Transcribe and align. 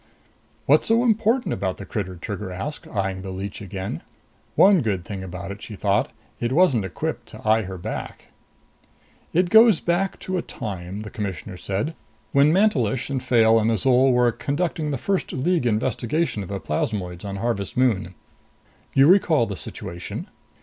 "What's 0.65 0.87
so 0.87 1.03
important 1.03 1.53
about 1.53 1.77
the 1.77 1.85
critter?" 1.85 2.15
Trigger 2.15 2.51
asked, 2.51 2.87
eyeing 2.87 3.21
the 3.21 3.29
leech 3.29 3.61
again. 3.61 4.01
One 4.55 4.81
good 4.81 5.05
thing 5.05 5.23
about 5.23 5.51
it, 5.51 5.61
she 5.61 5.75
thought 5.75 6.09
it 6.39 6.51
wasn't 6.51 6.85
equipped 6.85 7.27
to 7.27 7.47
eye 7.47 7.61
her 7.61 7.77
back. 7.77 8.29
"It 9.31 9.51
goes 9.51 9.79
back 9.79 10.17
to 10.21 10.33
the 10.33 10.41
time," 10.41 11.03
the 11.03 11.11
Commissioner 11.11 11.55
said, 11.55 11.93
"when 12.31 12.51
Mantelish 12.51 13.11
and 13.11 13.21
Fayle 13.21 13.59
and 13.59 13.69
Azol 13.69 14.11
were 14.11 14.31
conducting 14.31 14.89
the 14.89 14.97
first 14.97 15.31
League 15.33 15.67
investigation 15.67 16.41
of 16.41 16.49
the 16.49 16.59
plasmoids 16.59 17.23
on 17.23 17.35
Harvest 17.35 17.77
Moon. 17.77 18.15
You 18.95 19.05
recall 19.05 19.45
the 19.45 19.55
situation?" 19.55 20.27